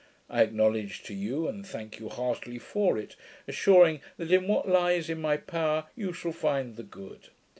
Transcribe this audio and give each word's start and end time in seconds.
I 0.31 0.41
acknowledge 0.41 1.03
to 1.03 1.13
you, 1.13 1.47
and 1.47 1.63
thank 1.63 1.99
you 1.99 2.09
heartily 2.09 2.57
for 2.57 2.97
it 2.97 3.15
assuring, 3.47 4.01
that 4.17 4.31
in 4.31 4.47
what 4.47 4.67
lies 4.67 5.11
in 5.11 5.21
my 5.21 5.37
power, 5.37 5.85
you 5.95 6.11
shall 6.11 6.31
find 6.31 6.75
the 6.75 6.81
good. 6.81 7.27